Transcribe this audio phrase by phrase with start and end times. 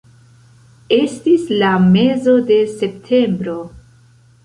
[0.97, 3.59] Estis la mezo de septembro.